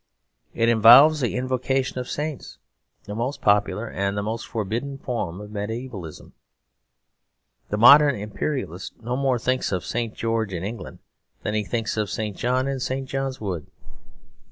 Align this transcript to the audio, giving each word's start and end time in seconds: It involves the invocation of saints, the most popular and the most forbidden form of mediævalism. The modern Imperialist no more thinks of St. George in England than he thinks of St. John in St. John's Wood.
It 0.55 0.67
involves 0.67 1.19
the 1.19 1.35
invocation 1.35 1.99
of 1.99 2.09
saints, 2.09 2.57
the 3.03 3.13
most 3.13 3.39
popular 3.39 3.87
and 3.87 4.17
the 4.17 4.23
most 4.23 4.47
forbidden 4.47 4.97
form 4.97 5.39
of 5.39 5.51
mediævalism. 5.51 6.31
The 7.69 7.77
modern 7.77 8.15
Imperialist 8.15 8.99
no 9.03 9.15
more 9.15 9.37
thinks 9.37 9.71
of 9.71 9.85
St. 9.85 10.15
George 10.15 10.53
in 10.53 10.63
England 10.63 11.01
than 11.43 11.53
he 11.53 11.63
thinks 11.63 11.97
of 11.97 12.09
St. 12.09 12.35
John 12.35 12.67
in 12.67 12.79
St. 12.79 13.07
John's 13.07 13.39
Wood. 13.39 13.67